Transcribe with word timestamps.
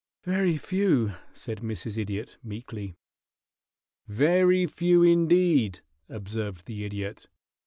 "Very 0.23 0.57
few," 0.57 1.13
said 1.31 1.59
Mrs. 1.59 1.95
Idiot, 1.95 2.39
meekly. 2.43 2.95
"Very 4.07 4.65
few, 4.65 5.03
indeed," 5.03 5.81
observed 6.09 6.65
the 6.65 6.83
Idiot. 6.85 7.27